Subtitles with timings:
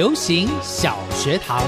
[0.00, 1.62] 流行小学堂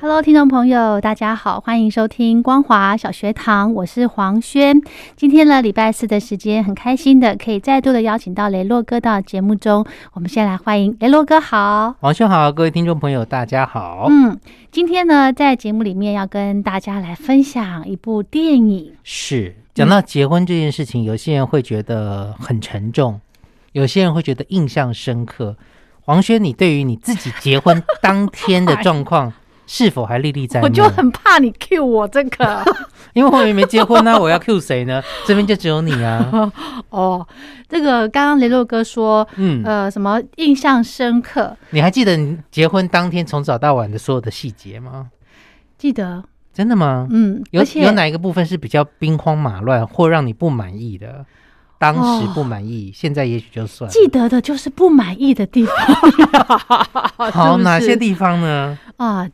[0.00, 4.80] ，Hello，听众朋友，大家好，欢迎收听光华小学堂，我是黄轩。
[5.14, 9.84] 今天呢，礼拜四的时间，很开心的可以再度的邀请到雷洛哥到节目中。
[10.14, 14.06] 我们先来欢迎雷洛哥，好，黄轩好，各位听众朋友，大家好。
[14.08, 18.94] 嗯，今天呢，在节目里面要跟大家来分享一部电影。
[19.04, 23.20] 是讲到结婚这件事情，有些人会觉得很沉重，
[23.72, 25.54] 有些人会觉得印象深刻。
[26.10, 29.32] 王轩，你对于你自己结婚当天的状况
[29.68, 30.64] 是否还历历在目？
[30.64, 32.64] 我就很怕你 Q 我这个，
[33.14, 35.00] 因为我也没结婚呢，我要 Q 谁呢？
[35.24, 36.52] 这边就只有你啊。
[36.90, 37.24] 哦，
[37.68, 41.56] 这个刚刚雷洛哥说，嗯呃，什么印象深刻？
[41.70, 45.10] 你还记得你结婚当天从早到晚的所有的细节吗？
[45.78, 47.06] 记得，真的吗？
[47.12, 51.24] 嗯，有有哪一个部分是比较兵荒马乱或让你不满意的？
[51.80, 53.90] 当时不满意，现在也许就算。
[53.90, 55.74] 记得的就是不满意的地方。
[57.32, 58.78] 好，哪些地方呢？
[58.98, 59.26] 啊，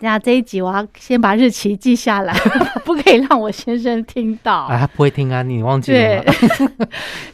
[0.00, 2.34] 那这一集我要先把日期记下来，
[2.84, 4.62] 不可以让我先生听到。
[4.62, 6.34] 啊，他不会听啊，你忘记了吗？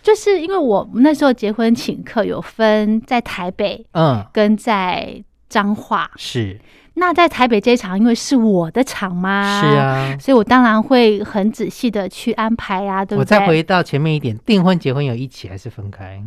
[0.02, 6.60] 就是因为我那时候结婚请客有分在台北，嗯，跟在彰化是。
[6.94, 13.36] 那在台北这场，因为是我的场嘛，是啊，所以我当然会很仔细的去安排啊，对不对？
[13.36, 16.22] 我再回到前面一点，订婚结婚有一起还是分开？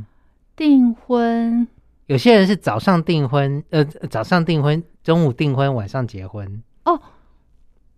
[0.55, 1.67] 订婚，
[2.07, 6.61] 有些人是早上订婚，呃，早上订婚，中午订婚，晚上结婚。
[6.85, 6.99] 哦。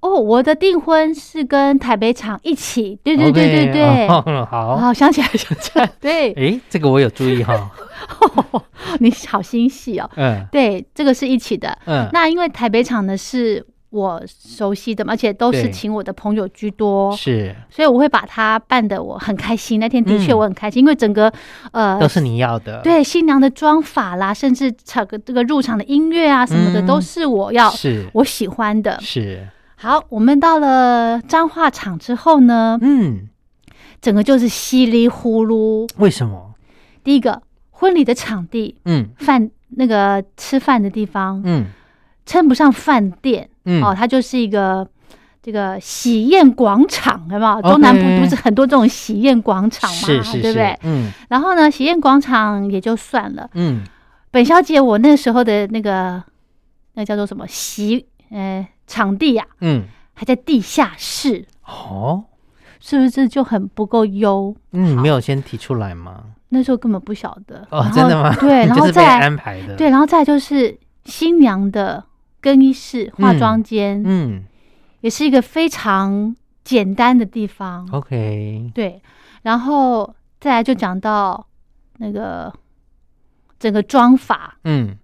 [0.01, 7.69] 哦，我的订婚是跟台北场一起，对对对对对， 好，好想起来想起来， 对，哎，这个我有注意哈，
[8.99, 21.29] 你好心细哦，嗯，对，这个是一起的，嗯，那因为台北场呢是我熟悉的，而且都是请我的朋友居多，是，所以我会把它办的我很开心，那天的确我很开心，因为整个
[21.73, 28.07] 呃都是你要的，对，新娘的妆法啦，甚至唱个这个入场的音乐啊什么的，都是我要，是。
[28.13, 29.45] 我喜欢的，是。
[29.81, 33.29] 好，我们到了彰化场之后呢，嗯，
[34.01, 35.89] 整个就是稀里呼噜。
[35.95, 36.53] 为什么？
[37.01, 41.67] 第一个，婚礼的场地，嗯，饭那个吃饭的地方，嗯，
[42.25, 44.85] 称不上饭店，嗯，哦，它就是一个
[45.41, 47.61] 这个喜宴广场，有没有？
[47.61, 50.77] 中南部不是很多这种喜宴广场嘛，是是，对不对？
[50.83, 53.81] 嗯，然后呢，喜宴广场也就算了，嗯，
[54.29, 56.21] 本小姐，我那时候的那个
[56.95, 58.67] 那叫做什么喜，呃。
[58.89, 59.83] 场地呀，嗯，
[60.13, 62.25] 还在地下室哦，
[62.79, 64.53] 是不是就很不够优？
[64.71, 66.23] 嗯，没有先提出来吗？
[66.49, 68.35] 那时候根本不晓得哦，真的吗？
[68.41, 72.03] 对，然后 再安排的，对，然后再就是新娘的
[72.41, 74.43] 更衣室、化妆间，嗯，
[75.01, 77.87] 也是一个非常简单的地方。
[77.91, 78.99] OK，对，
[79.43, 81.45] 然后再来就讲到
[81.99, 82.51] 那个
[83.59, 84.97] 整个妆法，嗯，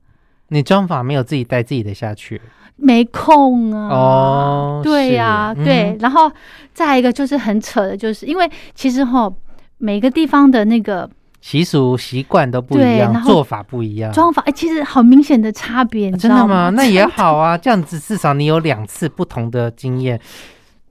[0.48, 2.42] 你妆法没有自己带自己的下去。
[2.78, 3.88] 没空啊！
[3.90, 6.32] 哦，对呀，对，然后
[6.74, 9.32] 再一个就是很扯的，就是因为其实哈，
[9.78, 11.10] 每个地方的那个
[11.40, 16.70] 习俗习惯都不一样，做法不一样，装法哎，其实好明显的差别，真的吗？
[16.72, 20.20] 那也好啊，这样子至少你有两次不同的经验。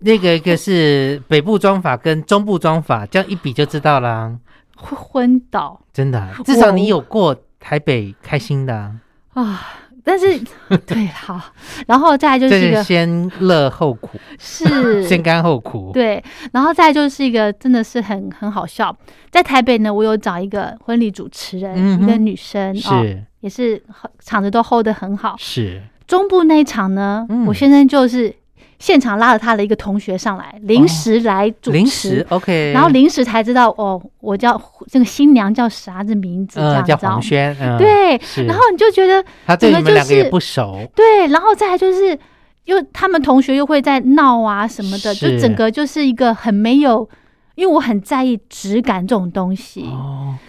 [0.00, 4.34] 那个一个是北部装法跟中部装法，这样一比就知道啦，
[4.76, 6.28] 会昏倒，真的。
[6.44, 8.92] 至少你有过台北开心的
[9.34, 9.60] 啊。
[10.04, 10.38] 但是，
[10.86, 11.40] 对，好，
[11.86, 16.22] 然后再来就是一个先乐后苦，是 先甘后苦，对，
[16.52, 18.94] 然后再就是一个真的是很很好笑。
[19.30, 23.82] 在台北呢，我有找一个婚礼主持人，一个女生，是也是
[24.20, 25.34] 场子都 hold 得很好。
[25.38, 28.34] 是中部那一场呢，我先生就是。
[28.84, 36.60] 现场拉了他的一个同学上来，临时来主持，临时 OK，然后临时才知道哦，我叫这个新娘叫啥子名字？
[36.60, 37.56] 嗯，叫黄轩。
[37.78, 38.10] 对，
[38.46, 40.86] 然后你就觉得他对你们两个也不熟。
[40.94, 42.18] 对，然后再来就是
[42.66, 47.08] 因为他们同学又会在闹啊什么的，就整个就是一个很没有。
[47.54, 49.88] 因为我很在意质感这种东西，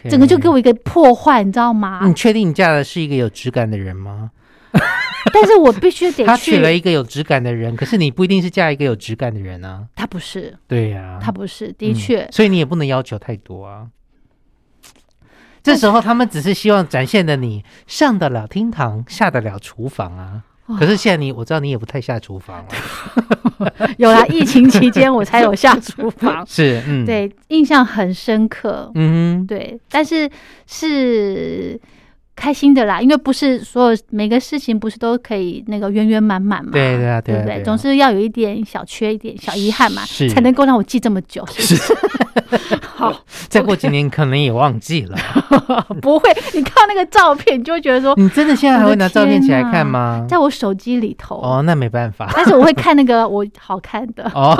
[0.09, 2.01] 整个就给我一个破坏，你知道吗？
[2.03, 4.31] 你确定你嫁的是一个有质感的人吗？
[5.33, 9.85] 但是我必须得他娶了一个有质感的人，可是你不一定是嫁一个有质感的人啊。
[9.95, 13.87] 他不是，对呀，他不是，的确，所以你也不能要求太多啊。
[15.63, 20.43] 这时候他们只是希望展现的你上得了厅堂，下得了厨房啊。
[20.79, 23.89] 可是现在你，我知道你也不太下厨房了。
[23.97, 26.45] 有了疫情期间，我才有下厨房。
[26.49, 28.91] 是，嗯，对，印象很深刻。
[28.93, 30.29] 嗯，对，但是
[30.67, 31.81] 是。
[32.35, 36.71] 开心的啦，因为不是所有每个事情不是都可以那个圆圆满满嘛？
[36.73, 37.63] 对对啊，对不对？
[37.63, 40.03] 总是要有一点小缺一点小遗憾嘛，
[40.33, 41.45] 才能够让我记这么久。
[41.47, 41.75] 是，
[42.95, 43.13] 好，
[43.47, 45.17] 再过几年可能也忘记了。
[46.01, 50.25] 不会，你看那个照片，你就会觉得说，你真的现在还会拿照片起来看吗？
[50.27, 51.35] 在我手机里头。
[51.35, 52.31] 哦，那没办法。
[52.35, 54.57] 但是我会看那个我好看的哦，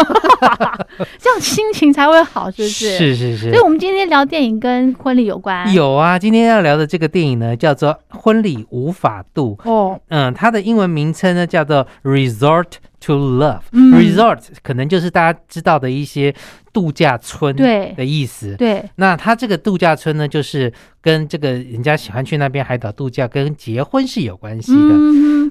[1.20, 2.98] 这样心情才会好，是不是？
[2.98, 3.50] 是是是。
[3.50, 5.74] 所以我们今天聊电影跟婚礼有关。
[5.74, 7.56] 有啊，今天要聊的这个电影呢。
[7.56, 12.66] 叫做婚礼无法度哦，嗯，它的英文名称呢叫做 Resort
[13.06, 13.62] to Love。
[13.72, 16.34] Resort 可能就是大家知道的一些
[16.74, 18.56] 度假村对的意思。
[18.56, 20.72] 对，那它这个度假村呢，就是
[21.02, 24.96] 跟这个人家喜欢去那边海岛度假，跟结婚是有关系的。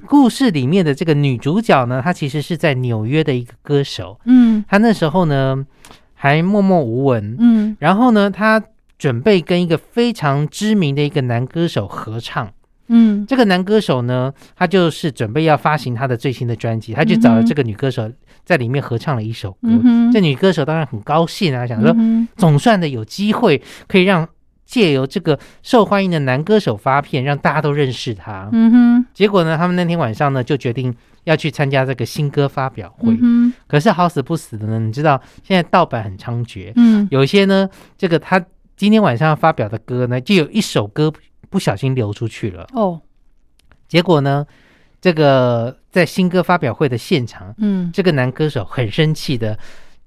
[0.07, 4.19] 故事里面的这个女主角呢，她其实是在纽约的一个歌手。
[4.25, 5.65] 嗯，她那时候呢
[6.15, 7.37] 还默默无闻。
[7.39, 8.63] 嗯，然后呢，她。
[8.97, 12.51] 准备跟一个非常知名的一个男歌手合唱，
[12.89, 18.11] 嗯，这个男歌手呢，他就是准备要发行他的最新的专辑，他就找了这个女歌手
[18.45, 19.59] 在里面合唱了一首歌。
[19.63, 21.95] 嗯这女歌手当然很高兴啊，想说
[22.37, 24.29] 总算的有机会可以让
[24.67, 28.49] 借由这个受欢迎的男歌手发片，让大家都认识他。
[28.53, 30.95] 嗯哼，结果呢，他们那天晚上呢就决定
[31.25, 33.17] 要去参加这个新歌发表会。
[33.21, 38.45] 嗯，可是好死不死的呢，你知道现在盗版很猖獗，嗯，有一些呢，这个他。
[38.77, 41.13] 今天晚上要发表的歌呢，就有一首歌
[41.55, 42.67] 不小心流出去了。
[42.73, 43.01] 哦。
[43.87, 44.45] 结果呢，
[45.01, 49.57] 这个在新歌发表会的现场，嗯，这个男歌手很生气的，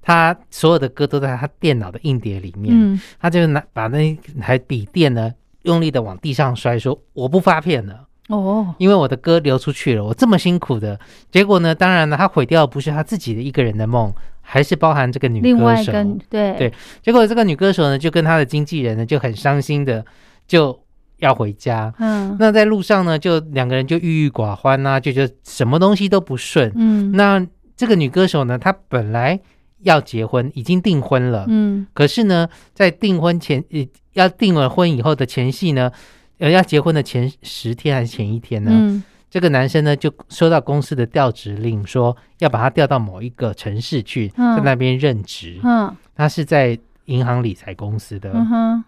[0.02, 8.06] 他所有的歌都在他电脑的硬碟里面，嗯，他就拿把那台笔电呢，用力的往地上摔，说我不发片了。
[8.28, 14.12] 哦，因为我的歌流出去了，我这么辛苦的，结果呢，当然呢，他毁掉不是他自己的一个人的梦。
[14.50, 15.92] 还是包含这个女歌手，
[16.30, 16.54] 对。
[16.56, 16.72] 对，
[17.02, 20.02] 结果这个女歌手呢，就跟她的经纪人呢就很伤心的
[20.46, 20.72] 就
[21.18, 21.92] 要回家。
[21.98, 26.72] 嗯，那在路上呢，就两个人就郁郁寡欢呐，就觉得什么东西都不顺。
[26.74, 29.38] 嗯，那这个女歌手呢，她本来
[29.82, 31.44] 要结婚，已经订婚了。
[31.48, 35.90] 嗯，可是呢，在订婚前，呃，要订了婚以后的前戏呢，
[36.38, 39.02] 呃，要结婚的前十天还是前一天呢？
[39.30, 45.60] 这个男生呢，就收到公司的调职令，说要把他调到某一个城市去，在那边任职。
[45.62, 48.30] 嗯，他是在银行理财公司的。
[48.32, 48.84] 嗯哼，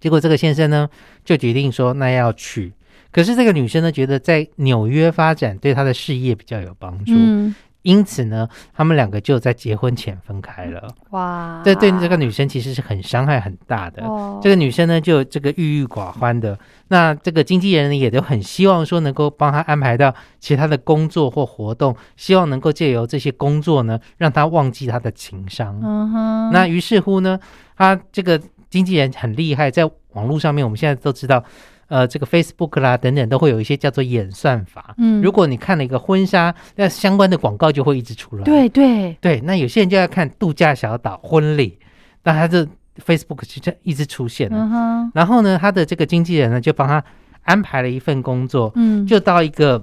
[0.00, 0.88] 结果这个先生呢，
[1.24, 2.72] 就决定说那要去。
[3.10, 7.12] 可是这个女生呢，觉得在纽约发展对她的事业比较有帮助。
[7.14, 7.54] 嗯。
[7.82, 10.88] 因此呢，他们两个就在结婚前分开了。
[11.10, 14.02] 哇，这对这个女生其实是很伤害很大的。
[14.42, 16.58] 这个女生呢，就这个郁郁寡欢的。
[16.88, 25.80] 那这个经纪人呢，也都很希望说能够帮她安排到其他的工作或活动，希望能够借由这些工作呢，让她忘记她的情伤。
[25.82, 26.50] 嗯哼。
[26.52, 27.38] 那于是乎呢，
[27.76, 28.38] 她这个
[28.70, 31.42] 经纪人很厉害，在网络上面，我们现在都知道。
[31.88, 34.94] 呃，这个 Facebook 啦等等都会有一些叫做演算法。
[34.98, 38.44] 嗯，如果你看了一个婚纱，那相关的广告就会一直出来。
[38.44, 41.78] 对对对，那有些人就要看度假小岛婚礼，
[42.24, 42.58] 那他就
[42.98, 45.10] Facebook 就这一直出现了。
[45.14, 47.02] 然后呢，他的这个经纪人呢就帮他
[47.44, 49.82] 安排了一份工作，嗯，就到一个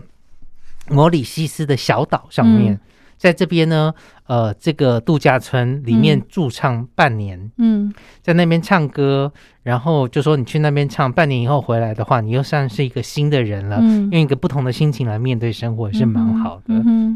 [0.90, 2.80] 摩里西斯的小岛上面。
[3.18, 3.94] 在这边呢，
[4.28, 9.32] 呃，这个度假村里面驻唱半年，嗯，在那边唱歌，
[9.64, 13.80] 然后就说你去那边唱半年以后回来的话，你又算是一个新的人了，
[14.12, 16.76] 用一个不同的心情来面对生活是蛮好的。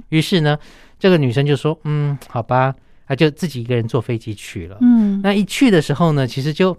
[0.09, 0.57] 于是呢，
[0.97, 2.73] 这个女生就说，嗯，好吧，
[3.07, 4.77] 她就自己一个人坐飞机去了。
[4.81, 6.75] 嗯，那一去的时候呢，其实就，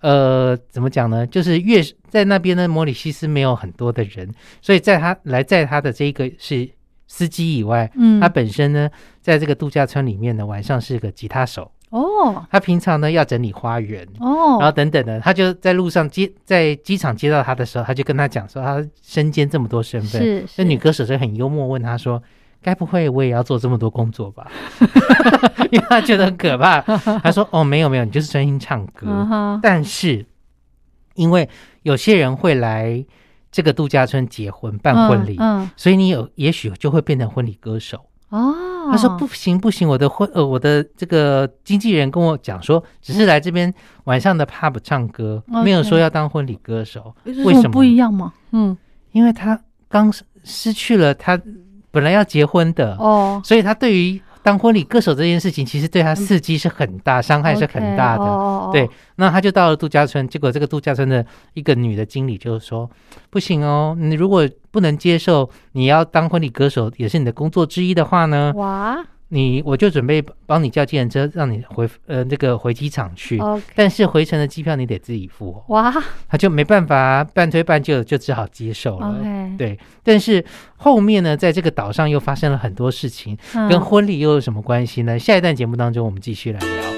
[0.00, 1.26] 呃，怎么讲呢？
[1.26, 4.28] 就是越在那边呢，摩里西斯没有很多的人，
[4.60, 6.68] 所以在他来在他的这个是。
[7.08, 8.88] 司机以外，嗯，他本身呢，
[9.20, 12.44] 在这个度假村里面呢，晚上是个吉他手哦。
[12.50, 20.22] 他平常呢要整理花园哦，然后等等的，他就在路上接在机场接到他的时候，他就跟他讲说，他身兼这么多身份。
[20.22, 22.22] 是，那女歌手就很幽默问他说
[22.62, 24.46] ：“该不会我也要做这么多工作吧？”
[25.72, 26.80] 因为他觉得很可怕。
[27.24, 29.58] 他说：“哦，没有没有，你就是专心唱歌。
[29.62, 30.26] 但是
[31.14, 31.48] 因为
[31.82, 33.02] 有些人会来。”
[33.50, 37.98] 这个度假村结婚办婚礼，嗯，所以你有也许就会变成婚礼歌手。
[38.28, 38.54] 哦，
[38.90, 43.72] 他说不行不行，我的婚呃我的这个经纪人跟我讲说，只是来这边
[44.04, 48.32] 晚上的 pub 唱歌，没有说要当婚礼歌手，为什么不一样吗？
[48.52, 48.76] 嗯，
[49.12, 50.12] 因为他刚
[50.44, 51.40] 失去了他
[51.90, 54.20] 本来要结婚的哦，所以他对于。
[54.48, 58.70] 当婚礼歌手这件事情，其实对他刺激是很大，伤害是很大的。
[58.72, 62.90] 对，那他就到了度假村，结果这个度假村的一个女的经理就是说
[63.28, 69.04] ：“不行哦，你如果不能接受你要当婚礼歌手，也是你的工作之一的话呢？”哇。
[69.28, 73.38] 你我就准备帮你叫计程车，让你回呃那个回机场去，
[73.74, 75.62] 但是回程的机票你得自己付。
[75.68, 75.94] 哇，
[76.28, 79.20] 他就没办法，半推半就，就只好接受了。
[79.58, 80.44] 对，但是
[80.76, 83.36] 后面呢，在这个岛上又发生了很多事情，
[83.68, 85.18] 跟婚礼又有什么关系呢？
[85.18, 86.97] 下一段节目当中，我们继续来聊。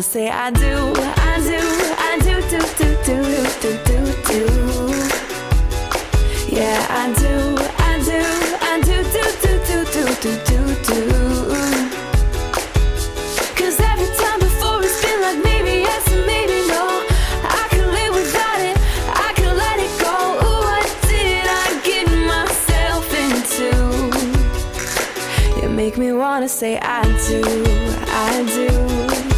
[0.00, 1.60] gonna say I do, I do,
[1.98, 3.18] I do, do, do, do,
[3.60, 4.42] do, do, do.
[6.48, 7.34] Yeah, I do,
[7.76, 8.20] I do,
[8.64, 11.00] I do, do, do, do, do, do, do, do.
[13.58, 17.04] Cause every time before it's been like maybe yes and maybe no.
[17.44, 18.76] I can live without it,
[19.26, 20.16] I can let it go.
[20.46, 23.68] Ooh, what did I get myself into?
[25.60, 27.42] You make me wanna say I do,
[28.08, 29.29] I do.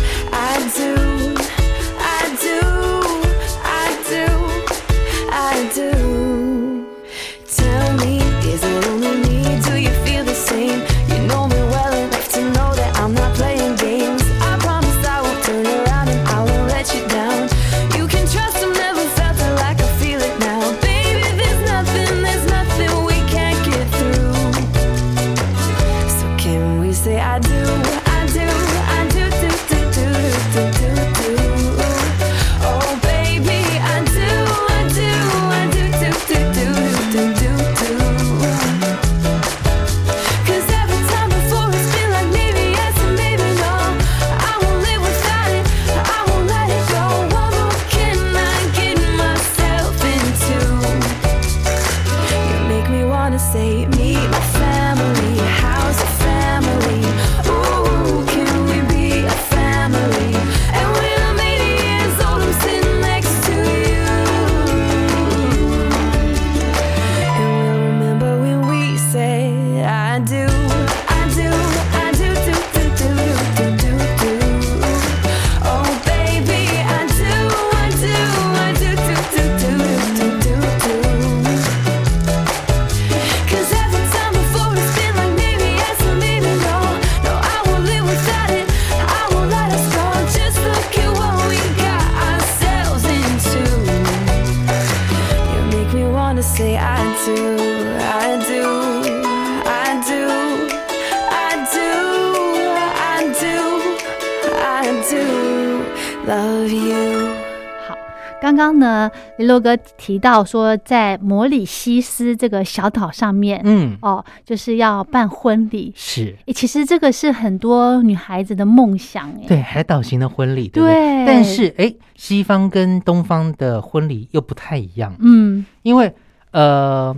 [109.38, 126.12] 雷洛哥提到说，在摩里西斯这个小岛上面，嗯，哦，就是要办婚礼，是，其实这个是很多女孩子的梦想，哎，对，海岛型的婚礼，对，但是，哎，西方跟东方的婚礼又不太一样，嗯，因为，
[126.52, 127.14] 呃，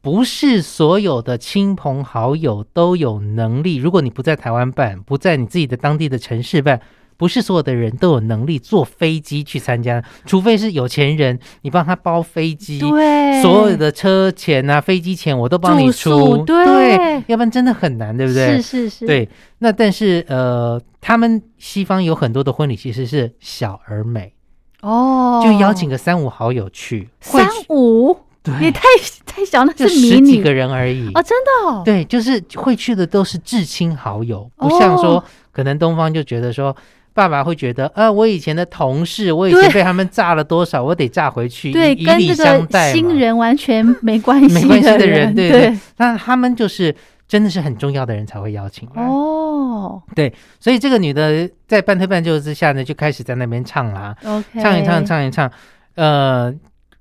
[0.00, 6.80] 不是所有的亲朋好友都有能力，如果你不在台湾办，不在你自己的当地的城市办。
[7.18, 18.56] 不是所有的人都有能力坐飞机去参加，除非是有钱人，你帮他包飞机，对，所有的车钱啊、飞机钱我都帮你出，对，要不然真的很难，对不对？
[18.56, 19.28] 是是是，对。
[19.60, 24.34] 那但是呃，他们西方有很多的婚礼其实是小而美。
[24.82, 28.82] 哦，就邀请个三五好友去，三五，对，也太
[29.24, 31.08] 太小，那是十几个人而已。
[31.14, 31.82] 哦，真的，哦。
[31.82, 36.76] 对，就是会去的都是至亲好友，不像说可能东方就觉得说。
[37.16, 45.78] 爸爸会觉得，呃，我以前的同事，我以前被他们炸了多少，我得炸回去，对，以礼相待新人完全没关系，没关系的人，对对。
[45.96, 46.94] 那他们就是
[47.26, 50.02] 真的是很重要的人才会邀请哦。
[50.14, 50.30] 对，
[50.60, 54.14] 所以这个女的在半推半就之下呢，就开始在那边唱啦，
[54.60, 55.50] 唱一唱，唱一唱。
[55.94, 56.54] 呃，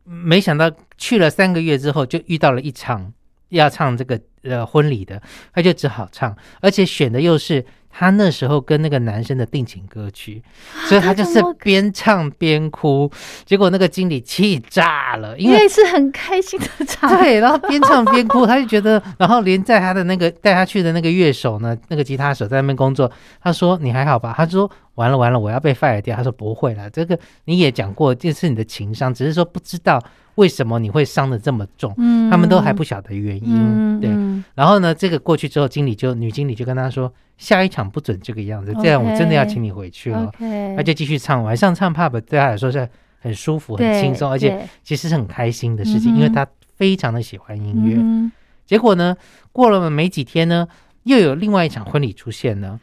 [0.06, 3.12] 没想到去了三个月之后，就遇到了一场
[3.50, 5.22] 要唱这个呃婚礼的，
[5.54, 7.66] 他就只好唱，而且选的又是。
[7.98, 10.44] 他那时候跟那个男生的定情歌曲，
[10.86, 13.10] 所以他就是边唱边哭，
[13.46, 23.10] 结果那个经理气炸了，因为是很开心的唱， 对，然后边唱边哭，他就觉得，然后连在他的那个带他去的那个乐手呢，那个吉他手在那边工作，
[23.42, 24.34] 他说你还好吧？
[24.36, 26.16] 他说完了完了，我要被 fire 掉。
[26.16, 30.02] 他说不会了，这个你也讲过，这是你的情商，只是说不知道。
[30.36, 31.94] 为什么你会伤的这么重？
[31.98, 34.02] 嗯，他们都还不晓得原因。
[34.02, 34.10] 对，
[34.54, 40.30] 然后呢，这个过去之后，经理就女经理就跟他说，下一场不准这个样子，这样我真的要请你回去了。
[40.76, 42.86] 他就继续唱，晚上唱 pub 对他来说是
[43.22, 48.30] 很舒服、很轻松，而且其实是很开心的事情，因为他非常的喜欢音乐。
[48.66, 49.16] 结果呢，
[49.54, 50.68] 过了没几天呢，
[51.04, 52.78] 又有另外一场婚礼出现了。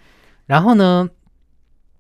[0.47, 1.07] 然后呢，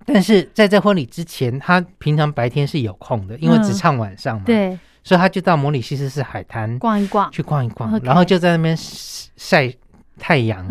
[0.04, 4.44] 但是在这婚礼之前，他平常白天是有空的，因为只唱晚上嘛。
[4.47, 4.78] 对。
[5.04, 9.68] 所以他就到摩里西斯是海滩逛一逛，去逛一逛，然后就在那边晒
[10.16, 10.64] 太阳，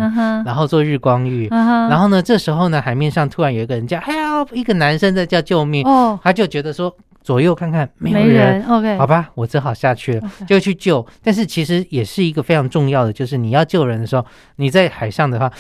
[0.46, 1.50] 然后做日光浴。
[1.50, 5.86] 然后呢，这时候呢，海面上突然有一个人叫 “help”，一个男生在叫救命。
[5.86, 11.06] 哦，他就觉得说左右看看没有人，OK，好吧，我只好下去了，就去救。
[11.22, 15.52] 但是其实也是一个非常重要的，就是你要救人的时候，你在海上的话。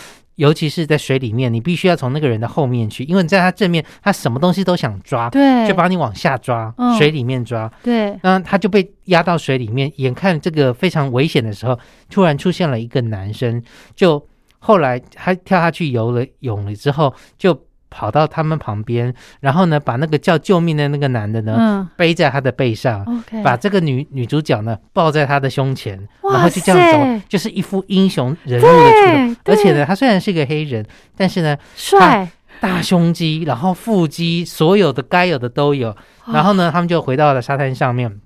[0.41, 11.77] 尤其是在水里面，你必须要从那个人的后面去，因为你在他正面，他什么东西都想抓，对，就把你往下抓，水里面抓，对，那他就被压到水里面，眼看这个非常危险的时候，
[12.09, 13.61] 突然出现了一个男生，
[13.93, 17.55] 就后来他跳下去游了泳了之后，就。
[17.91, 23.05] 跑到他们旁边，然后呢，把那个叫救命的那个男的呢嗯背在他的背上，
[23.43, 29.35] 把这个女女主角呢抱在他的胸前，然后就这样走，就是一副英雄人物的出路。
[29.45, 30.83] 而且呢，他虽然是个黑人，
[31.15, 32.27] 但是呢，帅，
[32.59, 35.95] 大胸肌，然后腹肌，所有的该有的都有。
[36.25, 38.19] 然后呢，他们就回到了沙滩上面，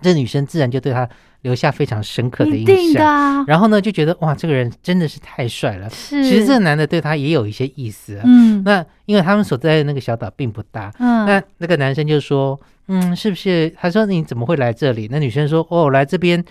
[0.00, 1.08] 这女生自然就对他。
[1.42, 5.90] 留下非常深刻的印象，然后呢，就觉得哇，这个人真的是太帅了。
[5.90, 8.20] 是，其实这个男的对他也有一些意思。
[8.24, 10.92] 嗯，那因为他们所在的那个小岛并不大。
[11.00, 13.68] 嗯，那那个男生就说，嗯，是不是？
[13.76, 15.08] 他说你怎么会来这里？
[15.10, 16.44] 那女生说，哦，来这边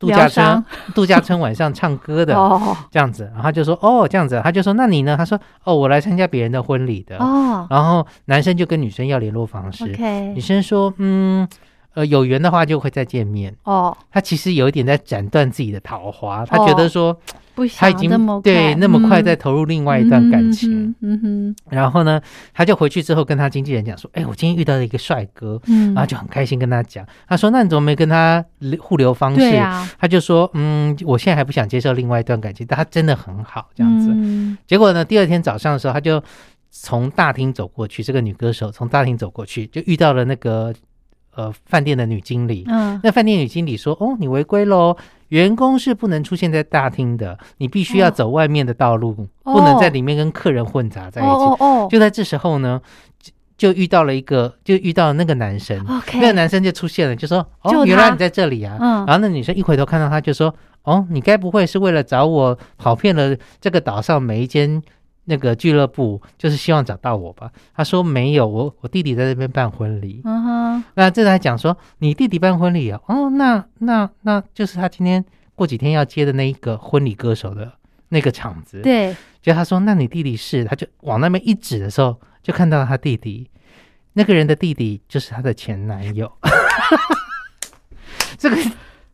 [0.00, 3.22] 度假村， 度假村晚上唱歌的，哦，这样子。
[3.26, 4.40] 然后他就说，哦，这样子。
[4.42, 5.16] 他就说，那你呢？
[5.16, 7.16] 他说，哦，我来参加别人的婚礼的。
[7.18, 9.84] 哦，然后男生就跟女生要联络方式。
[9.84, 11.48] OK，女生说，嗯。
[11.94, 13.96] 呃，有缘的话就会再见面哦。
[14.10, 17.14] 他其实有一点在斩断自己的桃花，他觉得说，
[17.54, 20.94] 不他已经对那么快再投入另外一段感情。
[21.00, 21.56] 嗯哼。
[21.68, 22.18] 然后呢，
[22.54, 25.92] 他就回去之后跟他经纪人讲说：“哎，我今天遇到了一个帅哥。”嗯。
[25.92, 28.42] 然后就很开心跟他讲，他说：“那你怎么没跟他
[28.80, 29.40] 互留方式？”
[30.00, 34.10] 他就说：“嗯，我现在还不想接受另外一段感情，但他真的很好，这样子。”
[34.66, 36.22] 结果呢，第二天早上的时候，他就
[36.70, 40.74] 从大厅走过去，这个女歌手从大厅走过去，就遇到了那个。
[41.34, 44.94] 呃，饭店的女经理，嗯，那饭店女经理说：“哦，你违规喽，
[45.28, 52.80] 员工是不能出现在大厅的，你必须要走外面的道路，不能在里面跟客人混杂在一起。”哦哦，就在这时候呢，
[53.56, 64.82] 就遇到了一个，就遇到了那个男生，那个男生就出现了，就说：“哦，原来你在这里啊！”嗯，然后那女生一回头看到他，就说：“哦，你该不会是为了找我跑遍了这个岛上每一间？”
[65.24, 67.50] 那个俱乐部就是希望找到我吧？
[67.74, 70.20] 他说没有，我我弟弟在这边办婚礼。
[70.24, 73.00] 嗯哼，那这才讲说你弟弟办婚礼啊？
[73.06, 77.72] 哦，那那那就是他今天过几天要接的那一个婚礼歌手的
[78.08, 78.80] 那个场子。
[78.80, 80.64] 对，就他说那你弟弟是？
[80.64, 83.48] 他就往那边一指的时候，就看到他弟弟，
[84.14, 86.30] 那个人的弟弟就是他的前男友。
[88.36, 88.56] 这个。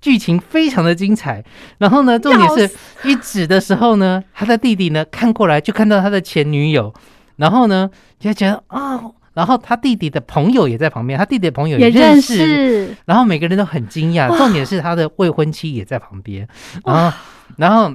[0.00, 1.44] 剧情非常的精彩，
[1.78, 2.70] 然后呢， 重点是
[3.04, 6.92] 一指的时候呢，他的弟弟呢看过来就看到他的前女友，
[7.36, 9.00] 然后呢就觉得啊，
[9.34, 16.48] 然后他弟弟的朋友也在旁边，他弟弟的朋友也认识，然后每个人都很惊讶，重点是他的未婚妻也在旁边，
[16.84, 17.18] 然后
[17.56, 17.92] 然后。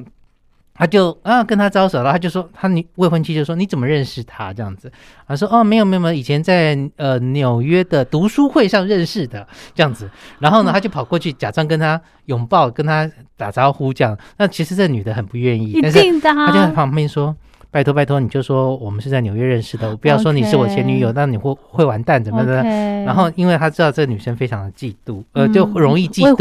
[0.74, 4.92] 他就啊跟他招手了，他就说他女未婚妻就说你怎么认识他这样子？
[5.28, 10.10] 他说哦没有没有没有，以前在呃纽约的读书会上认识的这样子。
[10.40, 14.18] 然后呢，他就跑过去假装跟他拥抱，跟他打招呼这样。
[14.38, 17.36] 那其实这女的很不愿意，但是他就在旁边说。
[17.74, 22.62] 拜托拜托，你就说我们是在纽约认识的，不要说你是我前女友，那你会会完蛋怎么的？
[23.04, 26.36] 然后，因为他知道这个女生非常的嫉妒，呃，就容易嫉妒，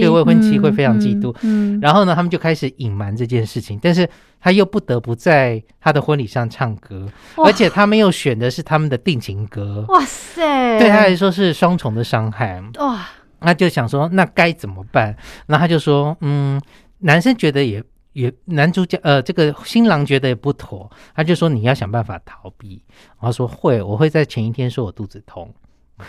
[0.00, 1.34] 对未婚妻会非常嫉妒。
[1.42, 4.08] 嗯，然后呢，他们就开始隐瞒这件事情，但是
[4.40, 7.08] 他又不得不在他的婚礼上唱歌，
[7.44, 9.84] 而且他们又选的是他们的定情歌。
[9.88, 12.62] 哇塞，对他来说是双重的伤害。
[12.78, 13.08] 哇，
[13.40, 15.16] 他就想说那该怎么办？
[15.48, 16.62] 然后他就说，嗯，
[17.00, 17.82] 男生觉得也。
[18.16, 22.82] 也男主角呃，这个新郎觉得也不妥，他就说你要想办法逃避。
[23.20, 25.54] 然后说会，我会在前一天说我肚子痛，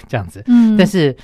[0.07, 0.41] 这样子。
[0.47, 1.15] 嗯，但是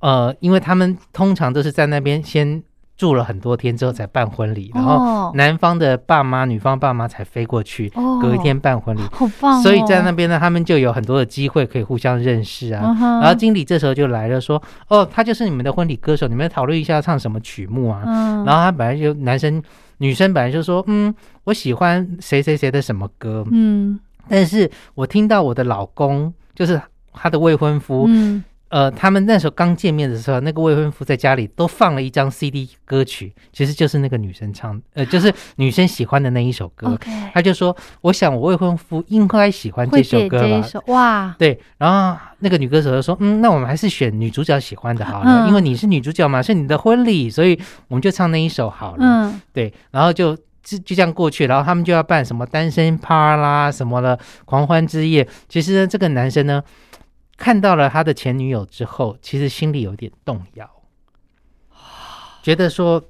[0.00, 2.62] 呃，因为他们通常都是在那边先。
[3.02, 7.88] 住了很多天之后才办婚礼，然后男方的爸妈、女方爸妈才飞过去，
[8.22, 9.60] 隔一天办婚礼，好棒！
[9.60, 12.96] 所以在那边呢，他们就有很多的机会可以互相认识啊。
[13.20, 18.02] 然后经理这时候就来了，说：“哦，他就是你们的婚礼歌手，你们讨论一下唱什么曲目啊？”
[18.46, 19.60] 然后他本来就男生、
[19.96, 21.12] 女生本来就说：“嗯，
[21.42, 26.80] 我喜欢谁谁谁的什么歌。”嗯，但是我听到我的老公就是
[27.12, 28.08] 他的未婚夫。
[28.72, 36.98] 呃，他们那时候刚见面的时候，那个未婚夫在家里都放了一张 CD 歌曲，其实就是那个女生唱，呃，就是女生喜欢的那一首歌。
[37.34, 41.60] 他就说：“我想我未婚夫应该喜欢这首歌吧？”哇，对。
[41.76, 49.70] 然后那个女歌手就说：“嗯，那我们还是选女主角喜欢的好了，因为你是女主角嘛，是你的婚礼，所以我们就唱那一首好了。”嗯，对。
[49.90, 55.28] 然后就就就这样过去，然后他们就要办什么单身趴啦什么的狂欢之夜。
[55.46, 56.62] 其实呢，这个男生呢。
[57.42, 60.70] 看到了他的前女友之后，其实心里有点动摇，
[62.40, 63.02] 觉得说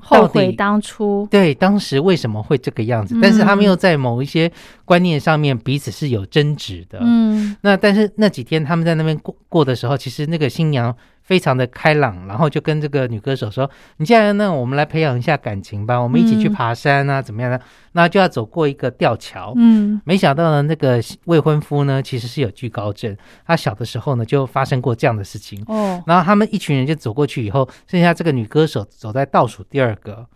[0.00, 3.18] 后悔当初，对当时为什么会这个样子？
[3.20, 4.48] 但是他们又在某一些
[4.84, 7.00] 观念上面彼此是有争执的。
[7.02, 10.96] 嗯，那但是那几天他们在那边过过的时候，其实那个新娘。
[11.28, 17.60] 非常的开朗，然后就跟这个女歌手说：“你既然呢，我们来培养一下感情吧，我们一起去爬山啊，怎么样呢？
[17.92, 19.52] 那就要走过一个吊桥。
[19.56, 23.14] 嗯，没想到呢，那个未婚夫呢，其实是有惧高症，
[23.46, 25.62] 他小的时候呢就发生过这样的事情。
[25.68, 30.26] 哦，然后他们一群人就走过去以后，剩下这个女歌手走在倒数第二个。”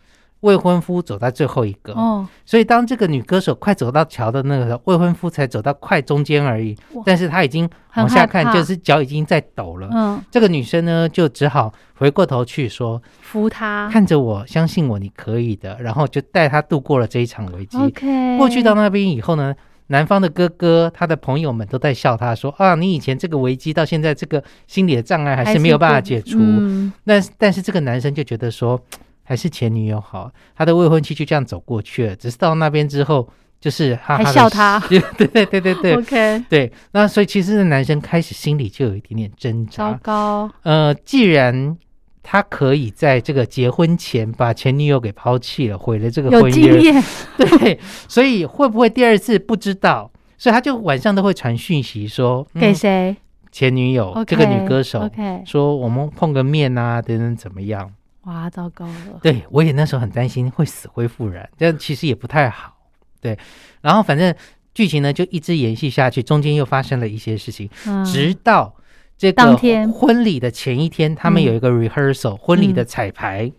[0.43, 6.77] 未婚夫走在最后一个，哦，所以当这个女歌手快走到桥的那个时候，未婚夫才走到快中间而已。
[7.05, 9.89] 但是他已经往下看，就是脚已经在抖了。
[9.93, 17.79] 嗯，这个女生呢，就只好回过头去说：“扶他，看着我，相信我，你可以的。”然后就带他度过了这一场危机。
[17.79, 19.55] OK，过去到那边以后呢，
[19.87, 26.37] 男方的哥哥、他的朋友们都在笑他，说：“啊，你以前这个危机到现在这个心理的障碍还是没有办法解除。”
[27.05, 28.81] 那但是这个男生就觉得说。
[29.23, 32.17] 还是前女友好，他的未婚妻就这样走过去了。
[32.17, 33.29] 只是到那边之后，
[33.61, 36.73] 就是还笑他， 对对对对对，OK，对。
[36.93, 39.93] 那所以其实男生开始心里就有一点点挣扎。
[39.93, 41.77] 糟糕，呃，既然
[42.23, 47.03] 他可以在这个结婚前把前女友给抛弃了，毁了这个婚姻，
[47.39, 50.11] 对，所以会不会第二次不知道？
[50.37, 53.17] 所以他就晚上都会传讯息说 给谁？
[53.53, 57.93] 前女友这个女歌手，OK，说我们碰个面啊，等等怎么样？
[58.23, 59.19] 哇，糟糕了！
[59.23, 62.73] 对我也那时候很担心会死灰复燃，但其实也不太好。
[63.21, 63.37] 对，
[63.81, 64.35] 然后反正
[64.75, 67.69] 剧情呢就一直延续下去，中间又发生了一些事情，
[68.05, 68.75] 直到
[69.19, 69.57] 这个
[69.93, 73.51] 婚礼的前一天，他们有一个 rehearsal 婚礼的彩排。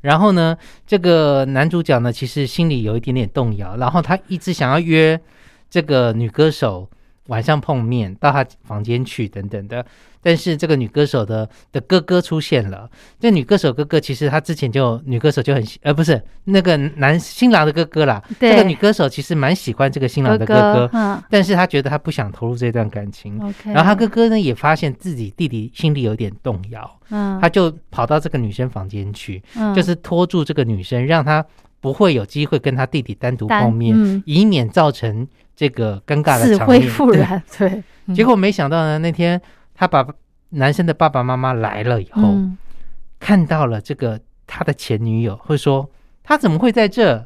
[0.00, 5.20] 然后呢，这个男主角呢其实心里有一点点动摇，然后他一直想要约
[5.68, 6.88] 这个女歌手
[7.26, 9.84] 晚上碰面，到他房间去等等的。
[10.22, 12.88] 但是这个女歌手的的哥哥出现了。
[13.20, 18.22] 这女歌手哥哥其实他之前就女歌手就很呃不是那个男新郎的哥哥啦。
[18.38, 23.38] 这个女歌手其实蛮喜欢这个新郎的哥哥，嗯，但是他觉得他不想投入这段感情。
[23.64, 31.44] 然后他哥哥呢也发现自己弟弟心里有点动摇，嗯，他就跑到这个女生房间去，嗯，就是拖住这个女生，让她
[31.80, 36.80] 不会有机会跟他弟弟单独碰面，以免造成这个尴尬的场面。
[36.82, 37.82] 死灰复燃， 对。
[38.14, 39.40] 结果没想到呢，那天。
[39.78, 40.04] 他把
[40.50, 42.34] 男生的爸爸妈妈来了以后，
[43.20, 45.88] 看到了这个他的前女友，会说
[46.24, 47.24] 他怎么会在这？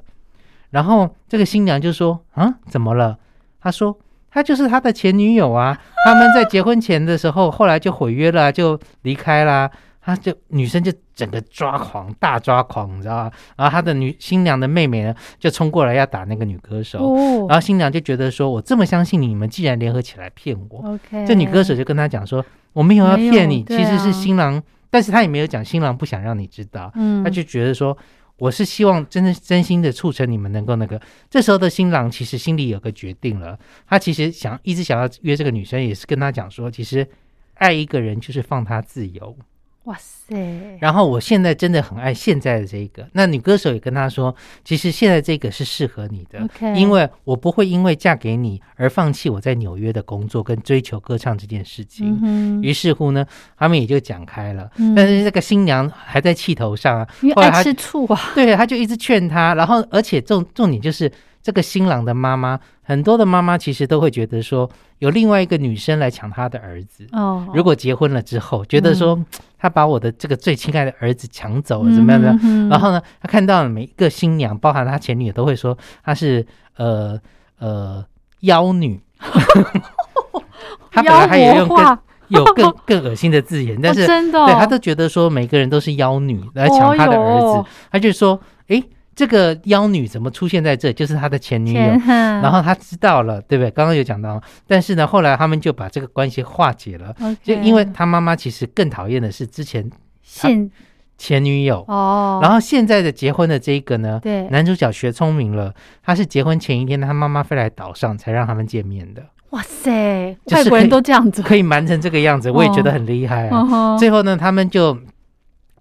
[0.68, 3.18] 然后这个新娘就说：“啊，怎么了？”
[3.58, 3.98] 他说
[4.30, 9.70] ：“他就是他的前女友啊，他们在结婚前的时候，后来就毁约了，就离开了。”
[10.04, 13.32] 他就女生就整个抓狂，大抓狂，你知道吗？
[13.56, 16.98] 然后他的女新娘的妹妹呢，就冲过来要打那个女歌手。
[16.98, 17.46] 哦。
[17.48, 21.24] 然后新娘就觉得说：“我这么相信你们，既然联合起来骗我。” OK。
[21.24, 24.60] 这女歌手就跟他讲说：“我没有要骗你，其实是新郎，
[24.90, 26.90] 但是他也没有讲新郎不想让你知道。
[26.96, 27.22] 嗯。
[27.22, 27.96] 他就觉得说
[28.38, 37.06] ：“我是希望真的真心的促成你们能够那个。”这时候的新郎其实心里有个决定了，他其实想一直想要约这个女生，也是跟他讲说：“其实
[37.54, 39.36] 爱一个人就是放他自由。”
[39.84, 40.78] 哇塞！
[40.80, 43.04] 然后我现在真的很爱现在的这个。
[43.12, 44.32] 那女歌手也跟他说，
[44.64, 52.62] 其实现在这个是适合你的，因为我不会因为嫁给你而放弃我在纽约的工作跟追求歌唱这件事情。
[52.62, 53.26] 于是乎呢，
[53.58, 54.70] 他们也就讲开了。
[54.94, 59.52] 但是这个新娘还在气头上啊，因为爱吃醋啊，对，他就一直劝他。
[59.56, 61.10] 然后而且重重点就是
[61.42, 67.04] 这个新郎的妈妈，很多的妈妈其实都会觉得说，有另外一个女生来抢她的儿子。
[67.10, 69.18] 哦，如果结婚了之后，觉得说。
[69.62, 72.36] 他把我的这个最亲爱的儿子抢走了，怎么样的？
[72.68, 76.44] 然后呢，他看到每一个新娘，包含他前女友，都会说他是
[76.76, 77.16] 呃
[77.60, 78.04] 呃
[78.40, 79.00] 妖女。
[80.90, 88.82] 他本来还有用更有更更恶心的字眼，但是真的，对他都觉得说每个人都是妖女来抢他的儿子，他就说，哎。
[89.14, 90.90] 这个妖女怎么出现在这？
[90.92, 93.70] 就是他的前女友，然后他知道了，对不对？
[93.70, 99.90] 刚刚有讲到，但是呢，后来他们就把这个关系化解了，就因为他妈妈其实更讨厌的是之前
[100.22, 100.70] 现
[101.18, 109.22] 前女友哦，然后现在的结婚的这一个呢，对，男主角学聪明了，他是结婚前一天他妈妈飞来岛上才让他们见面的。
[109.50, 113.98] 哇塞，外国人都这样子，可以瞒成这个样子，我也觉得很厉害啊。
[113.98, 114.96] 最后呢，他们就。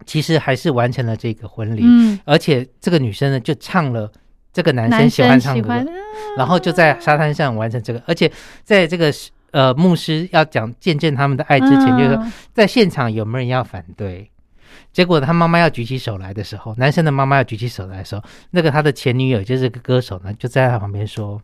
[0.06, 4.12] 其实还是完成了这个婚礼，嗯，而且这个女生呢就唱了
[4.52, 5.92] 这个男生喜欢唱的歌，
[6.38, 8.32] 然后就在沙滩上完成这个，而且
[8.64, 9.14] 在这个
[9.52, 14.30] 呃牧师要讲见证他们的爱之前，就是说在现场有没有人要反对？
[14.94, 21.42] 结果他妈妈要举起手来的时候，男生的妈妈要举起手来的时候，那个他的前女友就是个歌手呢，就在他旁边说：“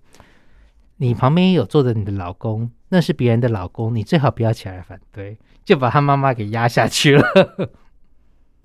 [0.98, 7.24] 你旁边有坐着你的老公，那是别人的老公，你最好不要起来反对。”就把他妈妈给压下去了。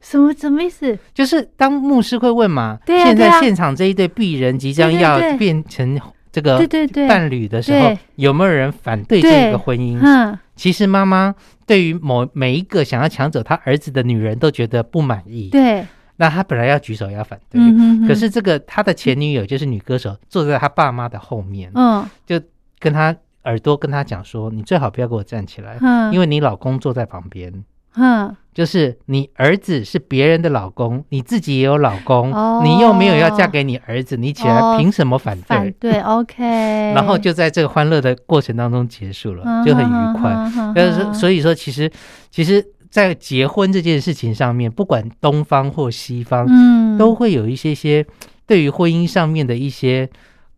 [0.02, 0.98] 什么什么意思？
[1.14, 5.98] 就是当牧师会问嘛，现在现场这一对璧人即将要变成
[6.30, 6.60] 这个
[7.08, 9.98] 伴侣的时候，有没有人反对这个婚姻？
[10.02, 11.34] 嗯，其实妈妈
[11.66, 15.48] 对于某每一个想要抢走她儿子的女人都觉得不满意。
[15.50, 15.86] 对，
[16.16, 17.60] 那他本来要举手要反对，
[18.08, 22.40] 可是这个他的前女友就是女歌手，坐在他爸妈的后面，嗯，就
[22.78, 26.12] 跟他耳朵跟他讲说：“你最好不要给我站起来，嗯。
[26.12, 27.52] 因为你老公坐在旁边。”
[27.96, 32.30] 嗯，就是你儿子是别人的老公，你自己也有老公，
[32.64, 35.46] 你又没有要嫁给你儿子，你起来凭什么反对？
[35.48, 36.42] 反对，OK。
[36.94, 40.34] 然后就在这个欢乐的过程当中结束了，就很愉快。
[40.74, 41.90] 但是所以说，其实
[42.30, 48.06] 其实，在结婚这件事情上面，不管东方或西方，嗯，都会有一些些
[48.46, 50.08] 对于婚姻上面的一些。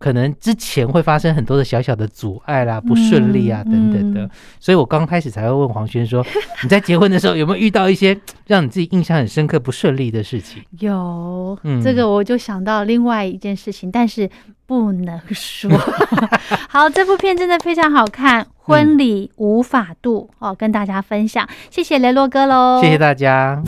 [0.05, 4.29] 可能之前会发生很多的小小的阻碍啦、不顺利啊等等的，
[4.61, 6.23] 所以我刚开始才会问黄轩说
[6.63, 8.15] ：“你在结婚的时候有没有遇到一些
[8.47, 14.29] 让你自己印象很深刻、不顺利的事情？”有，这个我就想到另外一件事情，但是
[14.67, 15.71] 不能说。
[16.69, 23.63] 好，这部片真的非常好看，《婚礼无法度》哦，跟大家分享，谢谢雷洛哥喽，谢谢大家。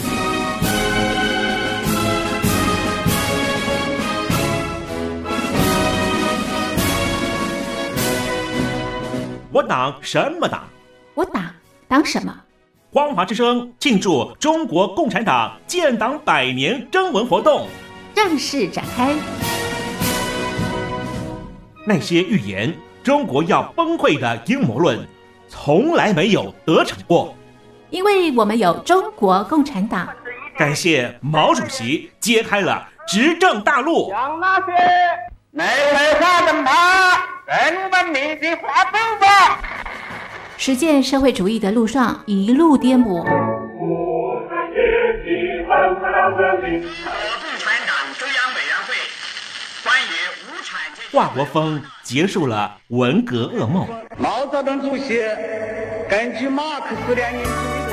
[9.57, 10.65] 我党什么党？
[11.15, 11.43] 我党
[11.89, 12.31] 党什么？
[12.91, 17.67] 光华之声庆祝中国共产党建党百年征文活动
[18.15, 19.15] 正式展开。
[21.87, 24.99] 那些预言中国要崩溃的阴谋论，
[25.49, 27.35] 从来没有得逞过，
[27.89, 30.07] 因为我们有中国共产党。
[30.59, 34.11] 感谢毛主席揭开了执政大路。
[34.11, 34.73] 向那些
[35.57, 36.71] 没文化的马。
[37.47, 39.27] 跟文明的！
[40.59, 43.25] 实践社会主义的路上一路颠簸。
[43.25, 43.25] 共
[47.59, 48.93] 产党中央委员会
[49.83, 50.13] 关于
[50.45, 53.87] 无产阶级华国锋结束了文革噩梦。
[54.19, 55.23] 毛泽东主席
[56.11, 57.86] 根据马克思列宁主义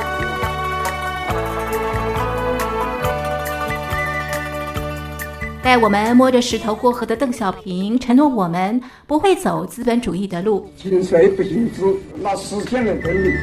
[5.64, 10.70] 带我们摸着石头过河的邓小平承诺，我们不会走资本主义的路。
[10.76, 11.82] 心碎不行止，
[12.18, 13.34] 那实现了真理。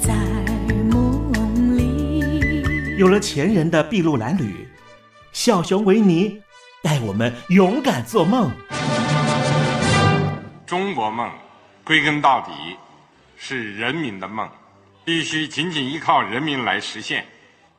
[0.00, 0.14] 在
[0.90, 4.66] 梦里，有了前人的筚路蓝缕，
[5.34, 6.40] 小熊维尼
[6.82, 8.50] 带我们勇敢做梦。
[10.64, 11.30] 中国梦，
[11.84, 12.50] 归根到底
[13.36, 14.48] 是人民的梦，
[15.04, 17.26] 必须紧紧依靠人民来实现。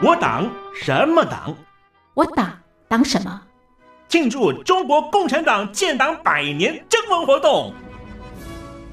[0.00, 0.48] 我党
[0.80, 1.52] 什么党？
[2.14, 2.48] 我党
[2.86, 3.42] 党什么？
[4.08, 7.72] 庆祝中国共产党建党百年征文活动，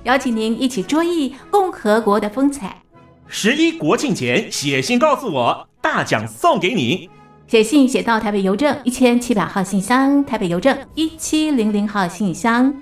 [0.01, 2.81] 邀请您一起追忆共和国的风采。
[3.27, 7.07] 十一国庆前写信告诉我，大奖送给你。
[7.45, 12.73] 写信写到台北邮政一千七百号信箱，台北邮政一七零零号信箱。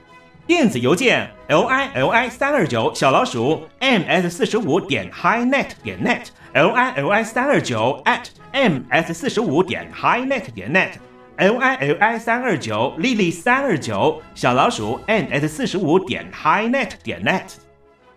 [0.46, 7.10] 电子邮件 l i l i 三二九小老鼠 m s 四十五点 highnet 点 net l i l
[7.10, 10.96] i 三二九 at m s 四十五点 highnet 点 net
[11.38, 17.54] l i l i 三二九丽丽三二九小老鼠 m s 四十五点 highnet 点 net。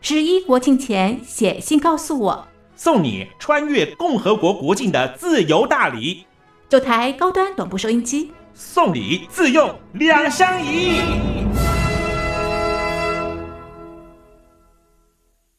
[0.00, 6.26] 十一国庆前写信告诉我，送你穿越共和国国境的自由大礼。
[6.68, 11.00] 九台高端短波收音机，送礼自用两相宜。